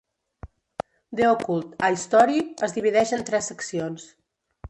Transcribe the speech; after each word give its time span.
"The 1.19 1.27
Occult: 1.33 1.75
A 1.87 1.91
History" 1.97 2.41
es 2.69 2.75
divideix 2.79 3.13
en 3.19 3.27
tres 3.31 3.51
seccions. 3.53 4.09